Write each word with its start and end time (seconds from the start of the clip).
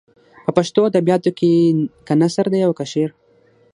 په 0.45 0.51
پښتو 0.57 0.79
ادبیاتو 0.89 1.31
کې 1.37 1.51
که 2.05 2.13
نثر 2.21 2.45
دی 2.53 2.61
او 2.67 2.71
که 2.77 2.85
شعر. 2.91 3.09